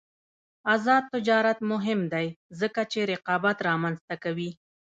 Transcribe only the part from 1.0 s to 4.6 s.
تجارت مهم دی ځکه چې رقابت رامنځته کوي.